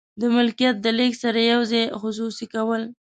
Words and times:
د 0.21 0.21
ملکیت 0.35 0.75
د 0.81 0.87
لیږد 0.97 1.19
سره 1.23 1.39
یو 1.53 1.61
ځای 1.71 1.83
خصوصي 2.01 2.45
کول. 2.53 2.81